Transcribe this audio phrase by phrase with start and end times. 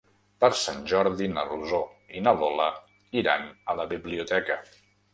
[0.45, 1.83] Per Sant Jordi na Rosó
[2.21, 2.73] i na Lola
[3.25, 4.63] iran a la biblioteca.